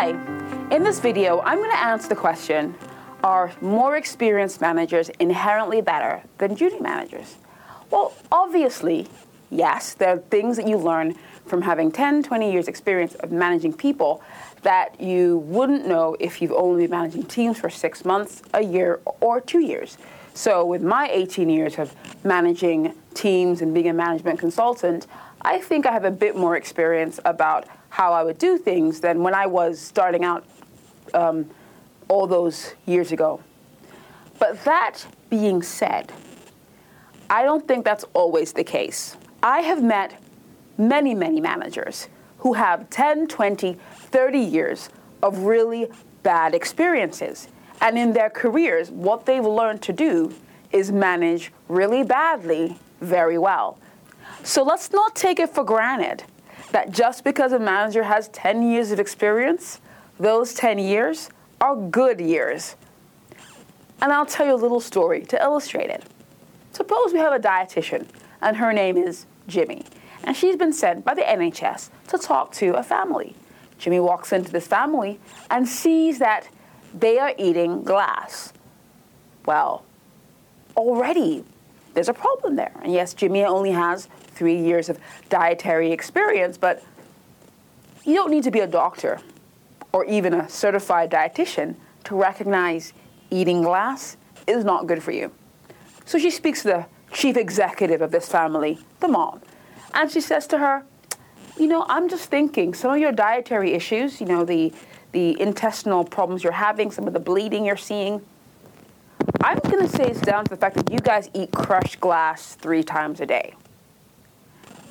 Hi, 0.00 0.10
in 0.70 0.84
this 0.84 1.00
video, 1.00 1.40
I'm 1.40 1.58
going 1.58 1.72
to 1.72 1.84
answer 1.84 2.08
the 2.08 2.14
question 2.14 2.76
Are 3.24 3.50
more 3.60 3.96
experienced 3.96 4.60
managers 4.60 5.08
inherently 5.18 5.80
better 5.80 6.22
than 6.38 6.54
junior 6.54 6.80
managers? 6.80 7.34
Well, 7.90 8.14
obviously, 8.30 9.08
yes, 9.50 9.94
there 9.94 10.10
are 10.10 10.18
things 10.18 10.56
that 10.56 10.68
you 10.68 10.76
learn 10.76 11.16
from 11.46 11.62
having 11.62 11.90
10, 11.90 12.22
20 12.22 12.52
years 12.52 12.68
experience 12.68 13.16
of 13.16 13.32
managing 13.32 13.72
people 13.72 14.22
that 14.62 15.00
you 15.00 15.38
wouldn't 15.38 15.88
know 15.88 16.16
if 16.20 16.40
you've 16.40 16.52
only 16.52 16.86
been 16.86 16.92
managing 16.92 17.24
teams 17.24 17.58
for 17.58 17.68
six 17.68 18.04
months, 18.04 18.40
a 18.54 18.62
year, 18.62 19.00
or 19.18 19.40
two 19.40 19.58
years. 19.58 19.98
So, 20.32 20.64
with 20.64 20.80
my 20.80 21.08
18 21.10 21.50
years 21.50 21.76
of 21.76 21.92
managing 22.22 22.94
teams 23.14 23.62
and 23.62 23.74
being 23.74 23.88
a 23.88 23.92
management 23.92 24.38
consultant, 24.38 25.08
I 25.42 25.58
think 25.58 25.86
I 25.86 25.92
have 25.92 26.04
a 26.04 26.12
bit 26.12 26.36
more 26.36 26.56
experience 26.56 27.18
about 27.24 27.66
how 27.88 28.12
I 28.12 28.22
would 28.22 28.38
do 28.38 28.58
things 28.58 29.00
than 29.00 29.22
when 29.22 29.34
I 29.34 29.46
was 29.46 29.80
starting 29.80 30.24
out 30.24 30.44
um, 31.14 31.48
all 32.08 32.26
those 32.26 32.74
years 32.86 33.12
ago. 33.12 33.40
But 34.38 34.64
that 34.64 35.04
being 35.30 35.62
said, 35.62 36.12
I 37.30 37.42
don't 37.42 37.66
think 37.66 37.84
that's 37.84 38.04
always 38.14 38.52
the 38.52 38.64
case. 38.64 39.16
I 39.42 39.60
have 39.60 39.82
met 39.82 40.22
many, 40.78 41.14
many 41.14 41.40
managers 41.40 42.08
who 42.38 42.54
have 42.54 42.88
10, 42.90 43.26
20, 43.26 43.74
30 43.74 44.38
years 44.38 44.88
of 45.22 45.40
really 45.40 45.88
bad 46.22 46.54
experiences. 46.54 47.48
And 47.80 47.98
in 47.98 48.12
their 48.12 48.30
careers, 48.30 48.90
what 48.90 49.26
they've 49.26 49.44
learned 49.44 49.82
to 49.82 49.92
do 49.92 50.34
is 50.72 50.92
manage 50.92 51.52
really 51.68 52.02
badly 52.02 52.78
very 53.00 53.38
well. 53.38 53.78
So 54.44 54.62
let's 54.62 54.92
not 54.92 55.14
take 55.14 55.40
it 55.40 55.50
for 55.50 55.64
granted 55.64 56.24
that 56.72 56.90
just 56.90 57.24
because 57.24 57.52
a 57.52 57.58
manager 57.58 58.02
has 58.02 58.28
10 58.28 58.70
years 58.70 58.90
of 58.90 59.00
experience, 59.00 59.80
those 60.18 60.54
10 60.54 60.78
years 60.78 61.30
are 61.60 61.76
good 61.76 62.20
years. 62.20 62.76
And 64.00 64.12
I'll 64.12 64.26
tell 64.26 64.46
you 64.46 64.54
a 64.54 64.56
little 64.56 64.80
story 64.80 65.22
to 65.26 65.42
illustrate 65.42 65.90
it. 65.90 66.04
Suppose 66.72 67.12
we 67.12 67.18
have 67.18 67.32
a 67.32 67.38
dietitian, 67.38 68.06
and 68.40 68.56
her 68.56 68.72
name 68.72 68.96
is 68.96 69.26
Jimmy, 69.48 69.84
and 70.22 70.36
she's 70.36 70.56
been 70.56 70.72
sent 70.72 71.04
by 71.04 71.14
the 71.14 71.22
NHS 71.22 71.90
to 72.08 72.18
talk 72.18 72.52
to 72.54 72.74
a 72.74 72.82
family. 72.82 73.34
Jimmy 73.78 74.00
walks 74.00 74.32
into 74.32 74.52
this 74.52 74.66
family 74.66 75.18
and 75.50 75.68
sees 75.68 76.18
that 76.18 76.48
they 76.94 77.18
are 77.18 77.32
eating 77.38 77.82
glass. 77.82 78.52
Well, 79.46 79.84
already 80.76 81.44
there's 81.98 82.08
a 82.08 82.14
problem 82.14 82.54
there. 82.54 82.70
And 82.84 82.92
yes, 82.92 83.12
Jimmy 83.12 83.42
only 83.42 83.72
has 83.72 84.06
three 84.28 84.56
years 84.56 84.88
of 84.88 85.00
dietary 85.30 85.90
experience, 85.90 86.56
but 86.56 86.80
you 88.04 88.14
don't 88.14 88.30
need 88.30 88.44
to 88.44 88.52
be 88.52 88.60
a 88.60 88.68
doctor 88.68 89.18
or 89.90 90.04
even 90.04 90.32
a 90.32 90.48
certified 90.48 91.10
dietitian 91.10 91.74
to 92.04 92.14
recognize 92.14 92.92
eating 93.32 93.62
glass 93.62 94.16
is 94.46 94.64
not 94.64 94.86
good 94.86 95.02
for 95.02 95.10
you. 95.10 95.32
So 96.04 96.20
she 96.20 96.30
speaks 96.30 96.62
to 96.62 96.68
the 96.68 96.86
chief 97.12 97.36
executive 97.36 98.00
of 98.00 98.12
this 98.12 98.28
family, 98.28 98.78
the 99.00 99.08
mom, 99.08 99.40
and 99.92 100.08
she 100.08 100.20
says 100.20 100.46
to 100.48 100.58
her, 100.58 100.84
You 101.58 101.66
know, 101.66 101.84
I'm 101.88 102.08
just 102.08 102.30
thinking 102.30 102.74
some 102.74 102.92
of 102.92 103.00
your 103.00 103.10
dietary 103.10 103.72
issues, 103.72 104.20
you 104.20 104.26
know, 104.28 104.44
the, 104.44 104.72
the 105.10 105.40
intestinal 105.40 106.04
problems 106.04 106.44
you're 106.44 106.52
having, 106.52 106.92
some 106.92 107.08
of 107.08 107.12
the 107.12 107.18
bleeding 107.18 107.64
you're 107.64 107.76
seeing, 107.76 108.24
I'm 109.40 109.58
going 109.60 109.86
to 109.86 109.88
say 109.88 110.04
it's 110.10 110.20
down 110.20 110.44
to 110.44 110.50
the 110.50 110.56
fact 110.56 110.74
that 110.76 110.90
you 110.90 110.98
guys 110.98 111.30
eat 111.32 111.52
crushed 111.52 112.00
glass 112.00 112.56
three 112.56 112.82
times 112.82 113.20
a 113.20 113.26
day. 113.26 113.54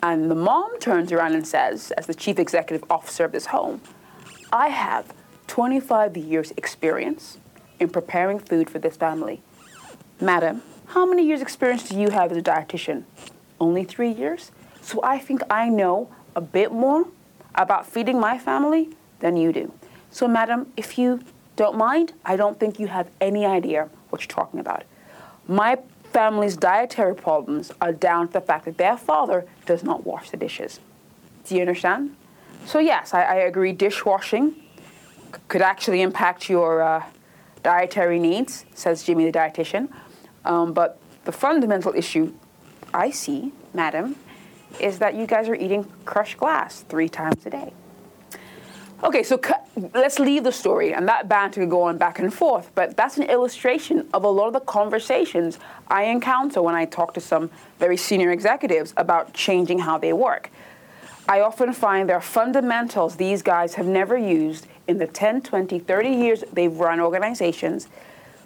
And 0.01 0.31
the 0.31 0.35
mom 0.35 0.79
turns 0.79 1.11
around 1.11 1.35
and 1.35 1.45
says, 1.45 1.91
as 1.91 2.05
the 2.05 2.13
chief 2.13 2.39
executive 2.39 2.89
officer 2.89 3.25
of 3.25 3.33
this 3.33 3.47
home, 3.47 3.81
I 4.53 4.69
have 4.69 5.13
25 5.47 6.15
years' 6.15 6.53
experience 6.55 7.39
in 7.79 7.89
preparing 7.89 8.39
food 8.39 8.69
for 8.69 8.79
this 8.79 8.95
family. 8.95 9.41
Madam, 10.21 10.63
how 10.87 11.05
many 11.05 11.25
years' 11.25 11.41
experience 11.41 11.89
do 11.89 11.99
you 11.99 12.09
have 12.11 12.31
as 12.31 12.37
a 12.37 12.41
dietitian? 12.41 13.03
Only 13.59 13.83
three 13.83 14.11
years? 14.11 14.51
So 14.81 15.01
I 15.03 15.19
think 15.19 15.41
I 15.49 15.67
know 15.67 16.09
a 16.35 16.41
bit 16.41 16.71
more 16.71 17.05
about 17.55 17.85
feeding 17.85 18.19
my 18.19 18.37
family 18.37 18.89
than 19.19 19.35
you 19.35 19.51
do. 19.51 19.73
So, 20.09 20.27
madam, 20.27 20.71
if 20.77 20.97
you 20.97 21.21
don't 21.57 21.75
mind, 21.75 22.13
I 22.23 22.37
don't 22.37 22.57
think 22.57 22.79
you 22.79 22.87
have 22.87 23.09
any 23.19 23.45
idea 23.45 23.89
what 24.09 24.21
you're 24.21 24.27
talking 24.27 24.61
about. 24.61 24.83
My 25.47 25.79
family's 26.13 26.55
dietary 26.55 27.15
problems 27.15 27.71
are 27.81 27.91
down 27.91 28.27
to 28.27 28.33
the 28.33 28.41
fact 28.41 28.65
that 28.65 28.77
their 28.77 28.95
father 28.95 29.45
does 29.65 29.83
not 29.83 30.05
wash 30.05 30.29
the 30.29 30.37
dishes. 30.37 30.79
Do 31.45 31.55
you 31.55 31.61
understand? 31.61 32.15
So, 32.65 32.79
yes, 32.79 33.13
I, 33.13 33.23
I 33.23 33.35
agree, 33.35 33.73
dishwashing 33.73 34.55
could 35.47 35.61
actually 35.61 36.01
impact 36.01 36.49
your 36.49 36.81
uh, 36.81 37.03
dietary 37.63 38.19
needs, 38.19 38.65
says 38.73 39.03
Jimmy 39.03 39.29
the 39.29 39.37
dietitian. 39.37 39.89
Um, 40.45 40.73
but 40.73 40.99
the 41.25 41.31
fundamental 41.31 41.93
issue 41.95 42.33
I 42.93 43.09
see, 43.11 43.51
madam, 43.73 44.15
is 44.79 44.99
that 44.99 45.15
you 45.15 45.25
guys 45.25 45.49
are 45.49 45.55
eating 45.55 45.91
crushed 46.05 46.37
glass 46.37 46.81
three 46.81 47.09
times 47.09 47.45
a 47.45 47.49
day. 47.49 47.73
Okay, 49.03 49.21
so 49.21 49.39
let's 49.93 50.17
leave 50.17 50.43
the 50.43 50.51
story, 50.51 50.93
and 50.93 51.07
that 51.07 51.29
banter 51.29 51.61
could 51.61 51.69
go 51.69 51.83
on 51.83 51.99
back 51.99 52.17
and 52.17 52.33
forth, 52.33 52.71
but 52.73 52.97
that's 52.97 53.17
an 53.17 53.23
illustration 53.23 54.07
of 54.11 54.23
a 54.23 54.27
lot 54.27 54.47
of 54.47 54.53
the 54.53 54.59
conversations 54.59 55.59
I 55.87 56.05
encounter 56.05 56.63
when 56.63 56.73
I 56.73 56.85
talk 56.85 57.13
to 57.13 57.21
some 57.21 57.51
very 57.77 57.95
senior 57.95 58.31
executives 58.31 58.95
about 58.97 59.33
changing 59.33 59.79
how 59.79 59.99
they 59.99 60.13
work. 60.13 60.49
I 61.29 61.41
often 61.41 61.73
find 61.73 62.09
there 62.09 62.17
are 62.17 62.21
fundamentals 62.21 63.17
these 63.17 63.43
guys 63.43 63.75
have 63.75 63.85
never 63.85 64.17
used 64.17 64.65
in 64.87 64.97
the 64.97 65.05
10, 65.05 65.41
20, 65.43 65.77
30 65.77 66.09
years 66.09 66.43
they've 66.51 66.73
run 66.73 66.99
organizations. 66.99 67.89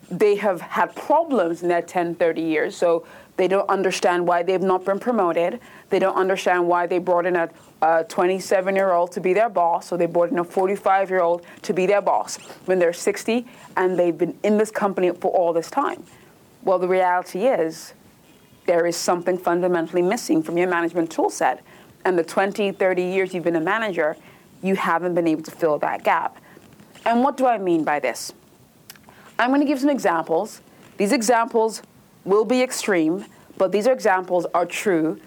They 0.09 0.35
have 0.35 0.61
had 0.61 0.95
problems 0.95 1.61
in 1.63 1.69
their 1.69 1.81
10, 1.81 2.15
30 2.15 2.41
years, 2.41 2.75
so 2.75 3.05
they 3.37 3.47
don't 3.47 3.69
understand 3.69 4.27
why 4.27 4.43
they've 4.43 4.61
not 4.61 4.83
been 4.85 4.99
promoted. 4.99 5.59
They 5.89 5.99
don't 5.99 6.15
understand 6.15 6.67
why 6.67 6.87
they 6.87 6.99
brought 6.99 7.25
in 7.25 7.35
a 7.35 7.49
a 7.81 8.03
27 8.03 8.75
year 8.75 8.91
old 8.91 9.11
to 9.13 9.19
be 9.19 9.33
their 9.33 9.49
boss, 9.49 9.87
so 9.87 9.97
they 9.97 10.05
brought 10.05 10.29
in 10.29 10.39
a 10.39 10.43
45 10.43 11.09
year 11.09 11.21
old 11.21 11.43
to 11.63 11.73
be 11.73 11.85
their 11.85 12.01
boss 12.01 12.37
when 12.65 12.79
they're 12.79 12.93
60 12.93 13.45
and 13.75 13.97
they've 13.97 14.17
been 14.17 14.37
in 14.43 14.57
this 14.57 14.71
company 14.71 15.11
for 15.11 15.31
all 15.31 15.51
this 15.51 15.69
time. 15.71 16.03
Well, 16.63 16.77
the 16.77 16.87
reality 16.87 17.47
is 17.47 17.93
there 18.67 18.85
is 18.85 18.95
something 18.95 19.37
fundamentally 19.37 20.03
missing 20.03 20.43
from 20.43 20.57
your 20.57 20.67
management 20.67 21.11
tool 21.11 21.31
set. 21.31 21.63
And 22.05 22.17
the 22.17 22.23
20, 22.23 22.71
30 22.71 23.03
years 23.03 23.33
you've 23.33 23.43
been 23.43 23.55
a 23.55 23.61
manager, 23.61 24.15
you 24.61 24.75
haven't 24.75 25.15
been 25.15 25.27
able 25.27 25.43
to 25.43 25.51
fill 25.51 25.79
that 25.79 26.03
gap. 26.03 26.37
And 27.05 27.23
what 27.23 27.35
do 27.35 27.47
I 27.47 27.57
mean 27.57 27.83
by 27.83 27.99
this? 27.99 28.31
I'm 29.41 29.49
going 29.49 29.61
to 29.61 29.65
give 29.65 29.79
some 29.79 29.89
examples. 29.89 30.61
These 30.97 31.11
examples 31.11 31.81
will 32.25 32.45
be 32.45 32.61
extreme, 32.61 33.25
but 33.57 33.71
these 33.71 33.87
examples 33.87 34.45
are 34.53 34.67
true 34.67 35.19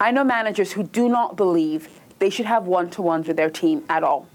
I 0.00 0.10
know 0.10 0.24
managers 0.24 0.72
who 0.72 0.82
do 0.82 1.08
not 1.08 1.36
believe 1.36 1.88
they 2.18 2.28
should 2.28 2.46
have 2.46 2.66
one 2.66 2.90
to 2.90 3.00
ones 3.00 3.28
with 3.28 3.36
their 3.36 3.48
team 3.48 3.84
at 3.88 4.02
all. 4.02 4.26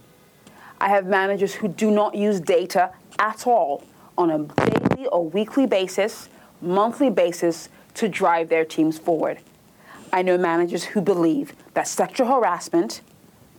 I 0.79 0.87
have 0.87 1.05
managers 1.05 1.53
who 1.53 1.67
do 1.67 1.91
not 1.91 2.15
use 2.15 2.39
data 2.39 2.91
at 3.19 3.45
all 3.45 3.83
on 4.17 4.31
a 4.31 4.39
daily 4.39 5.07
or 5.07 5.27
weekly 5.27 5.67
basis, 5.67 6.29
monthly 6.61 7.09
basis 7.09 7.67
to 7.95 8.07
drive 8.07 8.47
their 8.47 8.63
teams 8.63 8.97
forward. 8.97 9.39
I 10.13 10.21
know 10.21 10.37
managers 10.37 10.85
who 10.85 11.01
believe 11.01 11.53
that 11.73 11.89
sexual 11.89 12.27
harassment, 12.27 13.01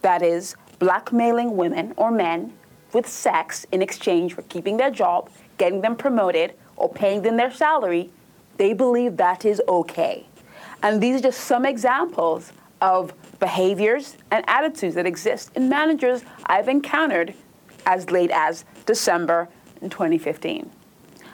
that 0.00 0.22
is, 0.22 0.56
blackmailing 0.78 1.54
women 1.54 1.92
or 1.98 2.10
men 2.10 2.54
with 2.94 3.06
sex 3.06 3.66
in 3.70 3.82
exchange 3.82 4.34
for 4.34 4.42
keeping 4.42 4.78
their 4.78 4.90
job, 4.90 5.28
getting 5.60 5.82
them 5.82 5.94
promoted, 5.94 6.54
or 6.76 6.88
paying 6.88 7.22
them 7.22 7.36
their 7.36 7.52
salary, 7.52 8.10
they 8.56 8.72
believe 8.72 9.18
that 9.18 9.44
is 9.44 9.62
okay. 9.68 10.26
And 10.82 11.00
these 11.00 11.16
are 11.20 11.22
just 11.22 11.40
some 11.42 11.66
examples 11.66 12.52
of 12.80 13.12
behaviors 13.38 14.16
and 14.30 14.42
attitudes 14.48 14.94
that 14.94 15.06
exist 15.06 15.50
in 15.54 15.68
managers 15.68 16.24
I've 16.46 16.68
encountered 16.68 17.34
as 17.84 18.10
late 18.10 18.30
as 18.32 18.64
December 18.86 19.48
in 19.82 19.90
2015. 19.90 20.70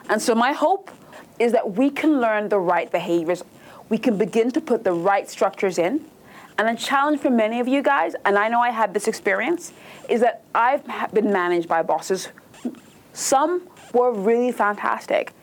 And 0.09 0.21
so 0.21 0.35
my 0.35 0.51
hope 0.51 0.91
is 1.39 1.53
that 1.53 1.73
we 1.73 1.89
can 1.89 2.19
learn 2.19 2.49
the 2.49 2.59
right 2.59 2.91
behaviors. 2.91 3.43
We 3.87 3.97
can 3.97 4.17
begin 4.17 4.51
to 4.51 4.61
put 4.61 4.83
the 4.83 4.93
right 4.93 5.29
structures 5.29 5.77
in. 5.77 6.05
And 6.57 6.67
the 6.67 6.81
challenge 6.81 7.21
for 7.21 7.29
many 7.29 7.59
of 7.59 7.67
you 7.67 7.81
guys, 7.81 8.15
and 8.25 8.37
I 8.37 8.49
know 8.49 8.59
I 8.59 8.71
had 8.71 8.93
this 8.93 9.07
experience, 9.07 9.71
is 10.09 10.19
that 10.21 10.43
I've 10.55 10.83
been 11.13 11.31
managed 11.31 11.69
by 11.69 11.83
bosses. 11.83 12.29
Some 13.17 13.63
were 13.93 14.11
really 14.11 14.51
fantastic. 14.51 15.33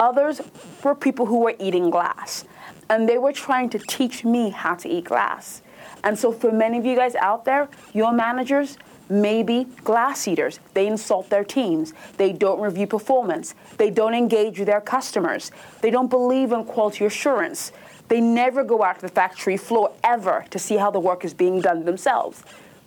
Others 0.00 0.40
were 0.82 0.94
people 0.94 1.26
who 1.26 1.40
were 1.40 1.54
eating 1.58 1.90
glass 1.90 2.46
and 2.88 3.06
they 3.06 3.18
were 3.18 3.34
trying 3.34 3.68
to 3.68 3.78
teach 3.78 4.24
me 4.24 4.48
how 4.48 4.76
to 4.76 4.88
eat 4.88 5.04
glass. 5.04 5.60
And 6.04 6.18
so, 6.18 6.32
for 6.32 6.50
many 6.50 6.78
of 6.78 6.86
you 6.86 6.96
guys 6.96 7.14
out 7.16 7.44
there, 7.44 7.68
your 7.92 8.12
managers 8.12 8.78
may 9.10 9.42
be 9.42 9.64
glass 9.84 10.26
eaters. 10.26 10.58
They 10.72 10.86
insult 10.86 11.28
their 11.28 11.44
teams. 11.44 11.92
They 12.16 12.32
don't 12.32 12.60
review 12.62 12.86
performance. 12.86 13.54
They 13.76 13.90
don't 13.90 14.14
engage 14.14 14.58
with 14.58 14.68
their 14.68 14.80
customers. 14.80 15.50
They 15.82 15.90
don't 15.90 16.08
believe 16.08 16.50
in 16.50 16.64
quality 16.64 17.04
assurance. 17.04 17.72
They 18.08 18.22
never 18.22 18.64
go 18.64 18.82
out 18.82 18.96
to 18.96 19.02
the 19.02 19.12
factory 19.12 19.58
floor 19.58 19.92
ever 20.02 20.46
to 20.48 20.58
see 20.58 20.78
how 20.78 20.90
the 20.90 21.00
work 21.00 21.26
is 21.26 21.34
being 21.34 21.60
done 21.60 21.84
themselves. 21.84 22.42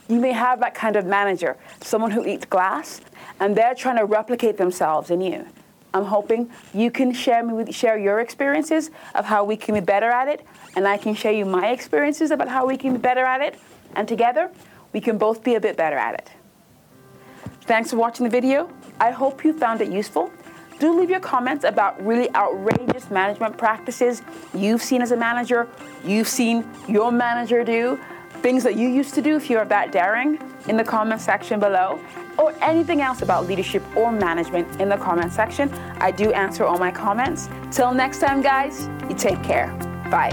You 0.07 0.19
may 0.19 0.33
have 0.33 0.59
that 0.59 0.75
kind 0.75 0.95
of 0.95 1.05
manager, 1.05 1.57
someone 1.81 2.11
who 2.11 2.25
eats 2.25 2.45
glass, 2.45 3.01
and 3.39 3.55
they're 3.55 3.73
trying 3.73 3.97
to 3.97 4.05
replicate 4.05 4.57
themselves 4.57 5.09
in 5.09 5.21
you. 5.21 5.45
I'm 5.93 6.05
hoping 6.05 6.49
you 6.73 6.91
can 6.91 7.13
share 7.13 7.41
me 7.43 7.53
with, 7.53 7.73
share 7.73 7.97
your 7.97 8.19
experiences 8.19 8.91
of 9.15 9.25
how 9.25 9.43
we 9.43 9.55
can 9.55 9.73
be 9.73 9.79
better 9.79 10.09
at 10.09 10.27
it, 10.27 10.45
and 10.75 10.87
I 10.87 10.97
can 10.97 11.15
share 11.15 11.31
you 11.31 11.45
my 11.45 11.69
experiences 11.69 12.31
about 12.31 12.49
how 12.49 12.67
we 12.67 12.77
can 12.77 12.93
be 12.93 12.99
better 12.99 13.25
at 13.25 13.41
it, 13.41 13.57
and 13.95 14.07
together 14.07 14.51
we 14.93 15.01
can 15.01 15.17
both 15.17 15.43
be 15.43 15.55
a 15.55 15.59
bit 15.59 15.77
better 15.77 15.95
at 15.95 16.15
it. 16.15 16.29
Thanks 17.61 17.91
for 17.91 17.97
watching 17.97 18.25
the 18.25 18.29
video. 18.29 18.69
I 18.99 19.11
hope 19.11 19.43
you 19.43 19.57
found 19.57 19.81
it 19.81 19.89
useful. 19.91 20.29
Do 20.79 20.99
leave 20.99 21.09
your 21.09 21.21
comments 21.21 21.63
about 21.63 22.05
really 22.05 22.29
outrageous 22.35 23.09
management 23.09 23.57
practices 23.57 24.21
you've 24.53 24.83
seen 24.83 25.01
as 25.01 25.11
a 25.11 25.17
manager, 25.17 25.69
you've 26.03 26.27
seen 26.27 26.69
your 26.89 27.11
manager 27.11 27.63
do, 27.63 27.97
things 28.45 28.63
that 28.63 28.75
you 28.75 28.87
used 28.87 29.15
to 29.15 29.23
do 29.23 29.35
if 29.35 29.49
you're 29.49 29.65
that 29.65 29.91
daring 29.91 30.39
in 30.67 30.77
the 30.77 30.83
comment 30.83 31.19
section 31.19 31.59
below, 31.59 31.99
or 32.37 32.53
anything 32.61 33.01
else 33.01 33.23
about 33.23 33.47
leadership 33.47 33.81
or 33.97 34.11
management 34.11 34.79
in 34.79 34.87
the 34.87 34.97
comment 34.97 35.33
section. 35.33 35.67
I 35.97 36.11
do 36.11 36.31
answer 36.31 36.63
all 36.63 36.77
my 36.77 36.91
comments. 36.91 37.49
Till 37.71 37.91
next 37.91 38.19
time, 38.19 38.43
guys, 38.43 38.87
you 39.09 39.15
take 39.15 39.41
care. 39.41 39.73
Bye. 40.11 40.29